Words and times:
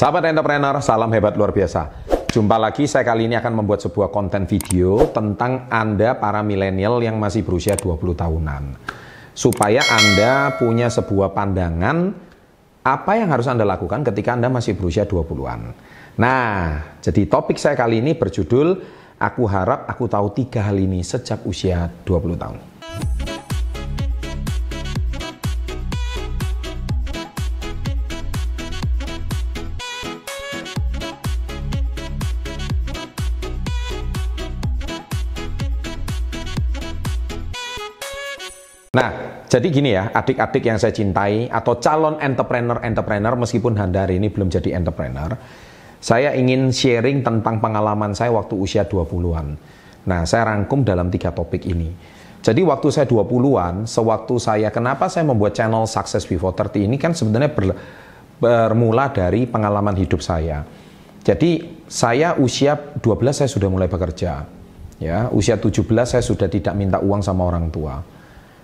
Sahabat 0.00 0.32
entrepreneur, 0.32 0.80
salam 0.80 1.12
hebat 1.12 1.36
luar 1.36 1.52
biasa. 1.52 1.92
Jumpa 2.32 2.56
lagi, 2.56 2.88
saya 2.88 3.04
kali 3.04 3.28
ini 3.28 3.36
akan 3.36 3.60
membuat 3.60 3.84
sebuah 3.84 4.08
konten 4.08 4.48
video 4.48 5.12
tentang 5.12 5.68
Anda 5.68 6.16
para 6.16 6.40
milenial 6.40 7.04
yang 7.04 7.20
masih 7.20 7.44
berusia 7.44 7.76
20 7.76 8.16
tahunan. 8.16 8.80
Supaya 9.36 9.84
Anda 9.84 10.56
punya 10.56 10.88
sebuah 10.88 11.36
pandangan 11.36 12.16
apa 12.80 13.12
yang 13.12 13.28
harus 13.28 13.44
Anda 13.44 13.68
lakukan 13.68 14.00
ketika 14.08 14.40
Anda 14.40 14.48
masih 14.48 14.72
berusia 14.72 15.04
20-an. 15.04 15.76
Nah, 16.16 16.80
jadi 17.04 17.28
topik 17.28 17.60
saya 17.60 17.76
kali 17.76 18.00
ini 18.00 18.16
berjudul 18.16 18.80
Aku 19.20 19.44
harap 19.44 19.84
aku 19.84 20.08
tahu 20.08 20.32
tiga 20.32 20.64
hal 20.64 20.80
ini 20.80 21.04
sejak 21.04 21.44
usia 21.44 21.92
20 22.08 22.40
tahun. 22.40 22.69
Nah, 38.90 39.46
jadi 39.46 39.70
gini 39.70 39.94
ya, 39.94 40.10
adik-adik 40.10 40.66
yang 40.66 40.74
saya 40.74 40.90
cintai 40.90 41.46
atau 41.46 41.78
calon 41.78 42.18
entrepreneur-entrepreneur 42.18 43.38
meskipun 43.38 43.78
Anda 43.78 44.02
hari 44.02 44.18
ini 44.18 44.34
belum 44.34 44.50
jadi 44.50 44.74
entrepreneur, 44.74 45.30
saya 46.02 46.34
ingin 46.34 46.74
sharing 46.74 47.22
tentang 47.22 47.62
pengalaman 47.62 48.18
saya 48.18 48.34
waktu 48.34 48.58
usia 48.58 48.82
20-an. 48.90 49.54
Nah, 50.10 50.26
saya 50.26 50.50
rangkum 50.50 50.82
dalam 50.82 51.06
tiga 51.06 51.30
topik 51.30 51.70
ini. 51.70 51.86
Jadi 52.42 52.66
waktu 52.66 52.90
saya 52.90 53.06
20-an, 53.06 53.86
sewaktu 53.86 54.34
saya, 54.42 54.74
kenapa 54.74 55.06
saya 55.06 55.22
membuat 55.22 55.54
channel 55.54 55.86
Success 55.86 56.26
Before 56.26 56.50
30 56.50 56.90
ini 56.90 56.98
kan 56.98 57.14
sebenarnya 57.14 57.54
ber, 57.54 57.70
bermula 58.42 59.06
dari 59.14 59.46
pengalaman 59.46 59.94
hidup 59.94 60.18
saya. 60.18 60.66
Jadi 61.22 61.78
saya 61.86 62.34
usia 62.42 62.74
12 62.74 63.06
saya 63.38 63.46
sudah 63.46 63.70
mulai 63.70 63.86
bekerja. 63.86 64.50
Ya, 64.98 65.30
usia 65.30 65.54
17 65.54 65.78
saya 66.02 66.26
sudah 66.26 66.50
tidak 66.50 66.74
minta 66.74 66.98
uang 66.98 67.22
sama 67.22 67.46
orang 67.46 67.70
tua 67.70 68.18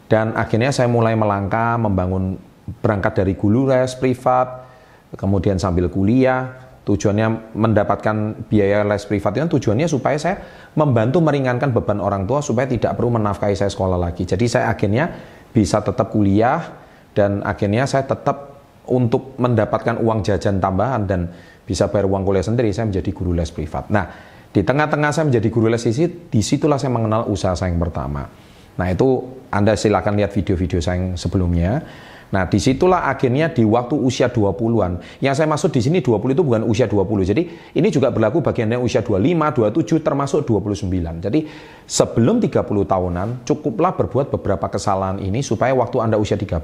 dan 0.07 0.35
akhirnya 0.39 0.71
saya 0.71 0.87
mulai 0.87 1.19
melangkah 1.19 1.75
membangun 1.79 2.39
berangkat 2.83 3.23
dari 3.23 3.35
guru 3.35 3.71
les 3.71 3.95
privat, 3.99 4.67
kemudian 5.15 5.59
sambil 5.59 5.91
kuliah, 5.91 6.67
tujuannya 6.87 7.55
mendapatkan 7.55 8.47
biaya 8.47 8.87
les 8.87 9.03
privat 9.03 9.35
itu 9.35 9.59
tujuannya 9.59 9.91
supaya 9.91 10.15
saya 10.19 10.37
membantu 10.79 11.19
meringankan 11.19 11.75
beban 11.75 11.99
orang 11.99 12.31
tua 12.31 12.39
supaya 12.39 12.71
tidak 12.71 12.95
perlu 12.95 13.19
menafkahi 13.19 13.59
saya 13.59 13.71
sekolah 13.71 13.99
lagi. 13.99 14.23
Jadi 14.23 14.47
saya 14.47 14.71
akhirnya 14.71 15.11
bisa 15.51 15.83
tetap 15.83 16.15
kuliah 16.15 16.63
dan 17.11 17.43
akhirnya 17.43 17.91
saya 17.91 18.07
tetap 18.07 18.63
untuk 18.87 19.35
mendapatkan 19.43 19.99
uang 19.99 20.23
jajan 20.23 20.63
tambahan 20.63 21.03
dan 21.11 21.21
bisa 21.67 21.91
bayar 21.91 22.07
uang 22.07 22.23
kuliah 22.23 22.47
sendiri 22.47 22.71
saya 22.71 22.87
menjadi 22.87 23.11
guru 23.11 23.35
les 23.35 23.51
privat. 23.51 23.91
Nah, 23.91 24.07
di 24.55 24.63
tengah-tengah 24.63 25.11
saya 25.11 25.27
menjadi 25.27 25.49
guru 25.51 25.67
les 25.67 25.83
di 25.83 26.07
di 26.07 26.41
situlah 26.41 26.79
saya 26.79 26.95
mengenal 26.95 27.27
usaha 27.27 27.59
saya 27.59 27.75
yang 27.75 27.83
pertama. 27.83 28.31
Nah 28.77 28.87
itu 28.93 29.25
Anda 29.53 29.77
silakan 29.77 30.21
lihat 30.21 30.33
video-video 30.37 30.81
saya 30.81 31.01
yang 31.01 31.17
sebelumnya. 31.17 31.81
Nah 32.27 32.51
di 32.51 32.59
situlah 32.59 33.07
akhirnya 33.07 33.55
di 33.55 33.63
waktu 33.63 33.95
usia 33.95 34.27
20-an. 34.27 35.23
Yang 35.23 35.35
saya 35.39 35.47
maksud 35.47 35.71
di 35.71 35.79
sini 35.79 35.99
20 36.03 36.35
itu 36.35 36.43
bukan 36.43 36.63
usia 36.67 36.91
20. 36.91 37.23
Jadi 37.23 37.43
ini 37.79 37.89
juga 37.89 38.11
berlaku 38.11 38.43
bagi 38.43 38.67
Anda 38.67 38.83
yang 38.83 38.85
usia 38.85 39.07
25, 39.07 39.23
27 39.23 40.03
termasuk 40.03 40.41
29. 40.43 41.23
Jadi 41.23 41.41
sebelum 41.87 42.43
30 42.43 42.67
tahunan 42.67 43.29
cukuplah 43.47 43.95
berbuat 43.95 44.35
beberapa 44.35 44.67
kesalahan 44.67 45.23
ini 45.23 45.39
supaya 45.39 45.71
waktu 45.79 46.03
Anda 46.03 46.19
usia 46.19 46.35
30 46.35 46.59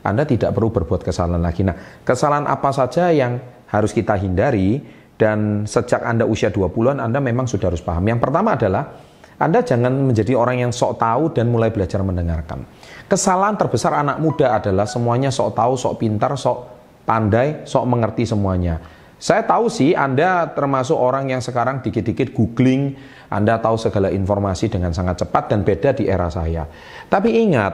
Anda 0.00 0.24
tidak 0.24 0.56
perlu 0.56 0.72
berbuat 0.72 1.04
kesalahan 1.04 1.42
lagi. 1.44 1.68
Nah 1.68 1.76
kesalahan 2.00 2.48
apa 2.48 2.72
saja 2.72 3.12
yang 3.12 3.36
harus 3.68 3.92
kita 3.92 4.16
hindari 4.16 4.80
dan 5.20 5.68
sejak 5.68 6.00
Anda 6.00 6.24
usia 6.24 6.48
20-an 6.48 6.98
Anda 6.98 7.20
memang 7.20 7.44
sudah 7.44 7.68
harus 7.68 7.84
paham. 7.84 8.08
Yang 8.08 8.24
pertama 8.24 8.56
adalah 8.56 9.13
anda 9.34 9.66
jangan 9.66 9.90
menjadi 9.90 10.38
orang 10.38 10.62
yang 10.62 10.72
sok 10.72 11.02
tahu 11.02 11.34
dan 11.34 11.50
mulai 11.50 11.74
belajar 11.74 11.98
mendengarkan. 12.06 12.62
Kesalahan 13.10 13.58
terbesar 13.58 13.90
anak 13.98 14.22
muda 14.22 14.54
adalah 14.54 14.86
semuanya 14.86 15.34
sok 15.34 15.58
tahu, 15.58 15.74
sok 15.74 15.94
pintar, 15.98 16.38
sok 16.38 16.70
pandai, 17.02 17.66
sok 17.66 17.84
mengerti 17.84 18.24
semuanya. 18.24 18.78
Saya 19.18 19.42
tahu 19.42 19.72
sih 19.72 19.96
Anda 19.96 20.52
termasuk 20.52 20.94
orang 20.94 21.32
yang 21.32 21.40
sekarang 21.42 21.82
dikit-dikit 21.82 22.36
googling, 22.36 22.94
Anda 23.32 23.58
tahu 23.58 23.74
segala 23.80 24.12
informasi 24.12 24.70
dengan 24.70 24.92
sangat 24.92 25.24
cepat 25.24 25.50
dan 25.50 25.64
beda 25.64 25.96
di 25.96 26.06
era 26.06 26.28
saya. 26.28 26.68
Tapi 27.08 27.42
ingat, 27.42 27.72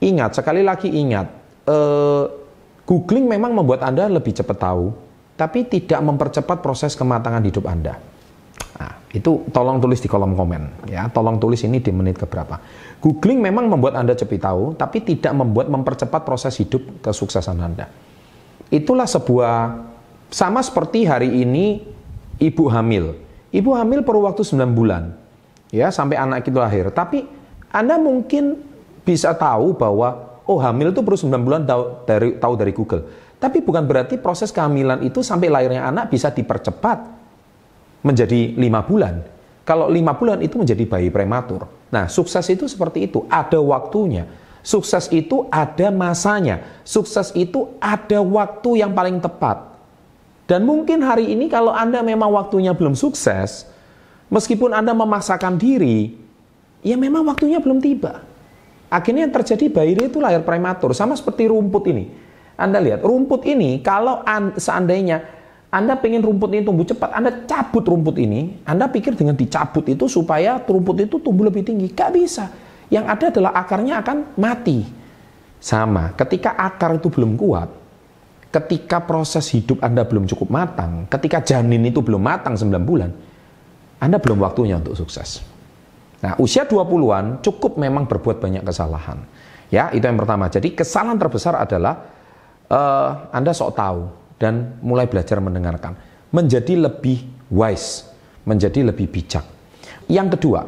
ingat 0.00 0.38
sekali 0.38 0.62
lagi 0.62 0.88
ingat, 0.88 1.26
eh, 1.66 2.24
googling 2.86 3.26
memang 3.26 3.52
membuat 3.52 3.84
Anda 3.84 4.06
lebih 4.06 4.32
cepat 4.32 4.56
tahu, 4.56 4.94
tapi 5.34 5.66
tidak 5.66 5.98
mempercepat 5.98 6.62
proses 6.62 6.94
kematangan 6.94 7.42
hidup 7.42 7.66
Anda. 7.66 8.13
Nah, 8.74 8.90
itu 9.14 9.46
tolong 9.54 9.78
tulis 9.78 10.02
di 10.02 10.10
kolom 10.10 10.34
komen 10.34 10.90
ya. 10.90 11.06
Tolong 11.06 11.38
tulis 11.38 11.62
ini 11.62 11.78
di 11.78 11.94
menit 11.94 12.18
keberapa. 12.18 12.58
Googling 12.98 13.38
memang 13.38 13.70
membuat 13.70 13.94
Anda 13.94 14.18
cepat 14.18 14.40
tahu, 14.50 14.74
tapi 14.74 15.04
tidak 15.04 15.30
membuat 15.36 15.70
mempercepat 15.70 16.26
proses 16.26 16.58
hidup 16.58 16.82
kesuksesan 17.04 17.58
Anda. 17.62 17.86
Itulah 18.72 19.06
sebuah 19.06 19.54
sama 20.34 20.58
seperti 20.64 21.06
hari 21.06 21.30
ini 21.46 21.86
ibu 22.42 22.66
hamil. 22.66 23.14
Ibu 23.54 23.70
hamil 23.78 24.02
perlu 24.02 24.26
waktu 24.26 24.42
9 24.42 24.66
bulan 24.74 25.14
ya 25.70 25.94
sampai 25.94 26.18
anak 26.18 26.42
itu 26.42 26.58
lahir. 26.58 26.90
Tapi 26.90 27.22
Anda 27.70 28.02
mungkin 28.02 28.58
bisa 29.06 29.30
tahu 29.38 29.78
bahwa 29.78 30.42
oh 30.50 30.58
hamil 30.58 30.90
itu 30.90 31.06
perlu 31.06 31.14
9 31.14 31.46
bulan 31.46 31.62
tahu 31.62 31.82
dari 32.02 32.34
tahu 32.34 32.54
dari 32.58 32.72
Google. 32.74 33.06
Tapi 33.38 33.62
bukan 33.62 33.86
berarti 33.86 34.18
proses 34.18 34.50
kehamilan 34.50 35.06
itu 35.06 35.22
sampai 35.22 35.52
lahirnya 35.52 35.86
anak 35.86 36.10
bisa 36.10 36.34
dipercepat 36.34 37.23
menjadi 38.04 38.52
lima 38.54 38.84
bulan. 38.84 39.24
Kalau 39.64 39.88
lima 39.88 40.12
bulan 40.12 40.44
itu 40.44 40.60
menjadi 40.60 40.84
bayi 40.84 41.08
prematur. 41.08 41.64
Nah, 41.88 42.04
sukses 42.06 42.44
itu 42.52 42.68
seperti 42.68 43.08
itu, 43.08 43.24
ada 43.32 43.56
waktunya. 43.64 44.28
Sukses 44.60 45.08
itu 45.08 45.48
ada 45.48 45.88
masanya. 45.88 46.60
Sukses 46.84 47.32
itu 47.32 47.72
ada 47.80 48.20
waktu 48.20 48.84
yang 48.84 48.92
paling 48.92 49.24
tepat. 49.24 49.72
Dan 50.44 50.68
mungkin 50.68 51.00
hari 51.00 51.32
ini 51.32 51.48
kalau 51.48 51.72
Anda 51.72 52.04
memang 52.04 52.28
waktunya 52.28 52.76
belum 52.76 52.92
sukses, 52.92 53.64
meskipun 54.28 54.76
Anda 54.76 54.92
memaksakan 54.92 55.56
diri, 55.56 56.12
ya 56.84 57.00
memang 57.00 57.24
waktunya 57.24 57.56
belum 57.56 57.80
tiba. 57.80 58.20
Akhirnya 58.92 59.24
yang 59.24 59.32
terjadi 59.32 59.72
bayi 59.72 59.96
itu 59.96 60.20
lahir 60.20 60.44
prematur, 60.44 60.92
sama 60.92 61.16
seperti 61.16 61.48
rumput 61.48 61.88
ini. 61.88 62.12
Anda 62.54 62.78
lihat, 62.78 63.00
rumput 63.00 63.48
ini 63.48 63.80
kalau 63.80 64.20
seandainya 64.60 65.33
anda 65.74 65.98
pengen 65.98 66.22
rumput 66.22 66.54
ini 66.54 66.62
tumbuh 66.62 66.86
cepat, 66.86 67.10
Anda 67.10 67.34
cabut 67.50 67.82
rumput 67.82 68.14
ini, 68.22 68.62
Anda 68.62 68.86
pikir 68.86 69.18
dengan 69.18 69.34
dicabut 69.34 69.82
itu 69.90 70.06
supaya 70.06 70.62
rumput 70.62 71.02
itu 71.02 71.18
tumbuh 71.18 71.50
lebih 71.50 71.66
tinggi. 71.66 71.90
Gak 71.90 72.14
bisa. 72.14 72.46
Yang 72.86 73.04
ada 73.10 73.24
adalah 73.34 73.52
akarnya 73.58 73.98
akan 73.98 74.38
mati. 74.38 74.86
Sama, 75.58 76.14
ketika 76.14 76.54
akar 76.54 76.94
itu 76.94 77.10
belum 77.10 77.34
kuat, 77.34 77.66
ketika 78.54 79.02
proses 79.02 79.50
hidup 79.50 79.82
Anda 79.82 80.06
belum 80.06 80.30
cukup 80.30 80.46
matang, 80.46 81.10
ketika 81.10 81.42
janin 81.42 81.82
itu 81.90 81.98
belum 81.98 82.22
matang 82.22 82.54
9 82.54 82.70
bulan, 82.86 83.10
Anda 83.98 84.22
belum 84.22 84.46
waktunya 84.46 84.78
untuk 84.78 84.94
sukses. 84.94 85.42
Nah, 86.22 86.38
usia 86.38 86.70
20-an 86.70 87.42
cukup 87.42 87.82
memang 87.82 88.06
berbuat 88.06 88.38
banyak 88.38 88.62
kesalahan. 88.62 89.26
Ya, 89.74 89.90
itu 89.90 90.06
yang 90.06 90.22
pertama. 90.22 90.46
Jadi 90.46 90.70
kesalahan 90.70 91.18
terbesar 91.18 91.58
adalah 91.58 91.98
uh, 92.70 93.26
Anda 93.34 93.50
sok 93.50 93.74
tahu 93.74 94.23
dan 94.38 94.78
mulai 94.82 95.06
belajar 95.06 95.38
mendengarkan. 95.38 95.94
Menjadi 96.34 96.74
lebih 96.74 97.22
wise, 97.50 98.10
menjadi 98.42 98.90
lebih 98.90 99.06
bijak. 99.10 99.46
Yang 100.10 100.38
kedua, 100.38 100.66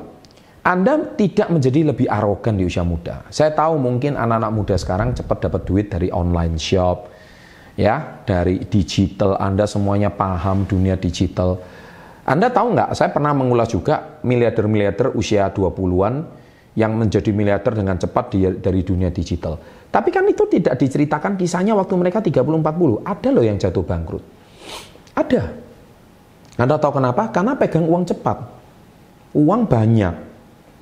Anda 0.66 1.15
tidak 1.15 1.51
menjadi 1.51 1.95
lebih 1.95 2.07
arogan 2.10 2.59
di 2.59 2.66
usia 2.66 2.83
muda. 2.83 3.27
Saya 3.30 3.54
tahu 3.54 3.78
mungkin 3.78 4.18
anak-anak 4.18 4.53
muda 4.54 4.74
sekarang 4.74 5.15
cepat 5.15 5.47
dapat 5.47 5.63
duit 5.63 5.86
dari 5.91 6.10
online 6.10 6.59
shop, 6.59 7.10
ya, 7.78 8.22
dari 8.27 8.65
digital. 8.66 9.39
Anda 9.39 9.69
semuanya 9.69 10.10
paham 10.10 10.66
dunia 10.66 10.98
digital. 10.98 11.60
Anda 12.27 12.51
tahu 12.51 12.74
nggak, 12.74 12.91
saya 12.98 13.15
pernah 13.15 13.30
mengulas 13.30 13.71
juga 13.71 14.19
miliarder-miliarder 14.27 15.15
usia 15.15 15.47
20-an 15.54 16.27
yang 16.74 16.92
menjadi 16.98 17.30
miliarder 17.30 17.72
dengan 17.78 17.97
cepat 17.97 18.34
dari 18.59 18.83
dunia 18.83 19.15
digital. 19.15 19.57
Tapi 19.91 20.09
kan 20.12 20.27
itu 20.28 20.44
tidak 20.50 20.77
diceritakan 20.77 21.38
kisahnya 21.41 21.72
waktu 21.72 21.94
mereka 21.97 22.21
30-40. 22.21 23.06
Ada 23.06 23.28
loh 23.33 23.44
yang 23.44 23.56
jatuh 23.56 23.84
bangkrut. 23.86 24.24
Ada. 25.16 25.42
Anda 26.56 26.77
tahu 26.77 27.00
kenapa? 27.00 27.33
Karena 27.33 27.56
pegang 27.56 27.88
uang 27.88 28.04
cepat. 28.09 28.38
Uang 29.36 29.68
banyak. 29.68 30.15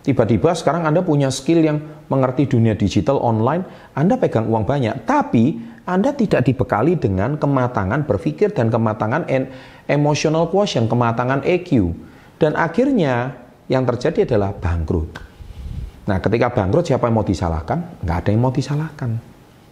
Tiba-tiba 0.04 0.52
sekarang 0.52 0.84
Anda 0.84 1.00
punya 1.00 1.32
skill 1.32 1.64
yang 1.64 1.80
mengerti 2.12 2.44
dunia 2.44 2.76
digital 2.76 3.16
online, 3.24 3.64
Anda 3.96 4.20
pegang 4.20 4.46
uang 4.46 4.68
banyak. 4.68 5.08
Tapi 5.08 5.58
Anda 5.88 6.12
tidak 6.12 6.44
dibekali 6.44 7.00
dengan 7.00 7.40
kematangan 7.40 8.04
berpikir 8.04 8.52
dan 8.52 8.68
kematangan 8.68 9.24
emotional 9.88 10.52
quotient, 10.52 10.92
kematangan 10.92 11.42
EQ. 11.42 11.96
Dan 12.36 12.52
akhirnya 12.54 13.32
yang 13.70 13.88
terjadi 13.88 14.28
adalah 14.28 14.52
bangkrut. 14.52 15.33
Nah, 16.04 16.20
ketika 16.20 16.52
bangkrut 16.52 16.84
siapa 16.84 17.08
yang 17.08 17.16
mau 17.16 17.26
disalahkan? 17.26 18.00
Nggak 18.04 18.16
ada 18.20 18.28
yang 18.28 18.42
mau 18.44 18.52
disalahkan. 18.52 19.10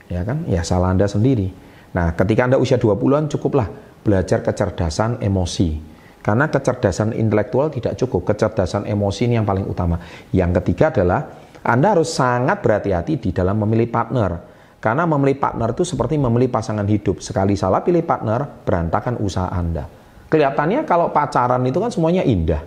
Ya 0.09 0.23
kan? 0.25 0.45
Ya 0.49 0.65
salah 0.65 0.93
Anda 0.93 1.05
sendiri. 1.05 1.53
Nah, 1.93 2.17
ketika 2.17 2.49
Anda 2.49 2.57
usia 2.57 2.81
20-an 2.81 3.29
cukuplah 3.29 3.69
belajar 4.01 4.41
kecerdasan 4.41 5.21
emosi. 5.21 5.93
Karena 6.23 6.47
kecerdasan 6.47 7.19
intelektual 7.19 7.69
tidak 7.69 7.99
cukup, 7.99 8.33
kecerdasan 8.33 8.87
emosi 8.87 9.27
ini 9.27 9.43
yang 9.43 9.47
paling 9.47 9.67
utama. 9.67 9.99
Yang 10.31 10.63
ketiga 10.63 10.95
adalah 10.95 11.21
Anda 11.67 11.99
harus 11.99 12.15
sangat 12.15 12.63
berhati-hati 12.63 13.19
di 13.19 13.31
dalam 13.35 13.59
memilih 13.59 13.91
partner. 13.91 14.39
Karena 14.83 15.07
memilih 15.07 15.39
partner 15.39 15.75
itu 15.75 15.87
seperti 15.87 16.19
memilih 16.19 16.51
pasangan 16.51 16.87
hidup. 16.87 17.23
Sekali 17.23 17.55
salah 17.55 17.83
pilih 17.83 18.03
partner, 18.03 18.43
berantakan 18.67 19.19
usaha 19.23 19.51
Anda. 19.51 19.87
Kelihatannya 20.31 20.89
kalau 20.89 21.13
pacaran 21.13 21.63
itu 21.67 21.79
kan 21.79 21.91
semuanya 21.91 22.25
indah. 22.25 22.63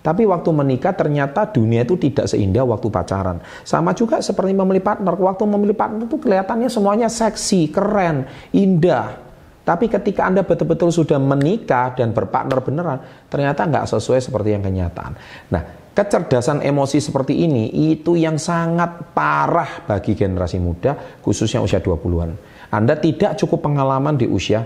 Tapi 0.00 0.24
waktu 0.24 0.48
menikah 0.48 0.96
ternyata 0.96 1.44
dunia 1.44 1.84
itu 1.84 2.00
tidak 2.00 2.24
seindah 2.24 2.64
waktu 2.64 2.88
pacaran. 2.88 3.36
Sama 3.68 3.92
juga 3.92 4.24
seperti 4.24 4.56
memilih 4.56 4.80
partner. 4.80 5.12
Waktu 5.12 5.44
memilih 5.44 5.76
partner 5.76 6.08
itu 6.08 6.16
kelihatannya 6.16 6.72
semuanya 6.72 7.08
seksi, 7.12 7.68
keren, 7.68 8.24
indah. 8.56 9.20
Tapi 9.60 9.92
ketika 9.92 10.24
Anda 10.24 10.40
betul-betul 10.40 10.88
sudah 10.88 11.20
menikah 11.20 11.92
dan 11.92 12.16
berpartner 12.16 12.64
beneran, 12.64 12.98
ternyata 13.28 13.68
nggak 13.68 13.84
sesuai 13.92 14.24
seperti 14.24 14.56
yang 14.56 14.64
kenyataan. 14.64 15.12
Nah, 15.52 15.62
kecerdasan 15.92 16.64
emosi 16.64 16.96
seperti 16.96 17.44
ini 17.44 17.92
itu 17.92 18.16
yang 18.16 18.40
sangat 18.40 19.12
parah 19.12 19.84
bagi 19.84 20.16
generasi 20.16 20.56
muda, 20.56 21.20
khususnya 21.20 21.60
usia 21.60 21.84
20-an. 21.84 22.30
Anda 22.72 22.96
tidak 22.96 23.36
cukup 23.36 23.68
pengalaman 23.68 24.16
di 24.16 24.24
usia 24.24 24.64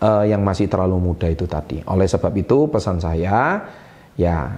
uh, 0.00 0.24
yang 0.24 0.40
masih 0.40 0.66
terlalu 0.66 1.12
muda 1.12 1.28
itu 1.28 1.44
tadi. 1.44 1.84
Oleh 1.84 2.08
sebab 2.08 2.32
itu 2.32 2.72
pesan 2.72 2.98
saya, 2.98 3.60
ya 4.16 4.56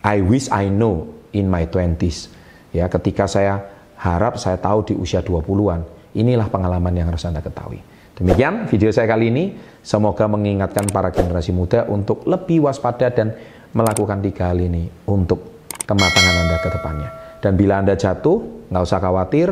I 0.00 0.24
wish 0.24 0.48
I 0.48 0.72
know 0.72 1.20
in 1.36 1.46
my 1.46 1.68
20s. 1.68 2.32
Ya, 2.72 2.86
ketika 2.88 3.26
saya 3.26 3.60
harap 4.00 4.40
saya 4.40 4.56
tahu 4.56 4.86
di 4.86 4.94
usia 4.96 5.20
20-an, 5.20 5.84
inilah 6.16 6.48
pengalaman 6.48 6.94
yang 6.94 7.12
harus 7.12 7.26
Anda 7.26 7.44
ketahui. 7.44 7.82
Demikian 8.16 8.68
video 8.68 8.92
saya 8.92 9.08
kali 9.08 9.32
ini. 9.32 9.44
Semoga 9.80 10.28
mengingatkan 10.28 10.92
para 10.92 11.08
generasi 11.08 11.56
muda 11.56 11.88
untuk 11.88 12.28
lebih 12.28 12.68
waspada 12.68 13.08
dan 13.08 13.32
melakukan 13.72 14.20
tiga 14.20 14.52
hal 14.52 14.60
ini 14.60 14.92
untuk 15.08 15.64
kematangan 15.88 16.34
Anda 16.44 16.56
ke 16.60 16.68
depannya. 16.68 17.10
Dan 17.40 17.56
bila 17.56 17.80
Anda 17.80 17.96
jatuh, 17.96 18.68
nggak 18.68 18.82
usah 18.84 19.00
khawatir, 19.00 19.48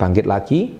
bangkit 0.00 0.24
lagi, 0.24 0.72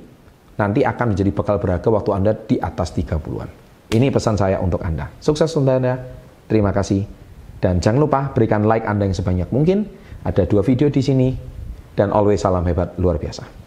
nanti 0.56 0.80
akan 0.80 1.12
menjadi 1.12 1.30
bekal 1.32 1.60
berharga 1.60 1.88
waktu 1.92 2.10
Anda 2.16 2.32
di 2.32 2.56
atas 2.56 2.96
30-an. 2.96 3.48
Ini 3.92 4.06
pesan 4.08 4.40
saya 4.40 4.56
untuk 4.64 4.80
Anda. 4.80 5.12
Sukses 5.20 5.52
untuk 5.52 5.76
Anda. 5.76 6.00
Terima 6.48 6.72
kasih. 6.72 7.19
Dan 7.60 7.78
jangan 7.84 8.00
lupa 8.00 8.20
berikan 8.32 8.64
like 8.64 8.88
Anda 8.88 9.04
yang 9.04 9.16
sebanyak 9.16 9.52
mungkin. 9.52 9.84
Ada 10.24 10.48
dua 10.48 10.64
video 10.64 10.88
di 10.88 11.04
sini. 11.04 11.28
Dan 11.92 12.08
always 12.10 12.40
salam 12.40 12.64
hebat 12.64 12.96
luar 12.96 13.20
biasa. 13.20 13.59